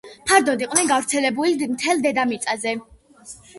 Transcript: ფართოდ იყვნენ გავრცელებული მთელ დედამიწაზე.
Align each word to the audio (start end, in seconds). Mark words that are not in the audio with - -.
ფართოდ 0.29 0.63
იყვნენ 0.67 0.89
გავრცელებული 0.91 1.69
მთელ 1.75 2.03
დედამიწაზე. 2.09 2.77